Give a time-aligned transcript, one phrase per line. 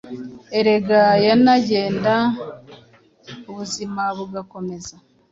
[0.57, 2.15] Erega yanagenda
[3.49, 4.95] ubuzima bugakomeza